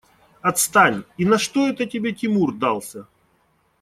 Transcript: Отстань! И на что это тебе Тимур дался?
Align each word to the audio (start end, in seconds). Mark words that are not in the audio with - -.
Отстань! 0.41 1.03
И 1.19 1.25
на 1.25 1.37
что 1.37 1.67
это 1.67 1.85
тебе 1.85 2.11
Тимур 2.11 2.55
дался? 2.55 3.05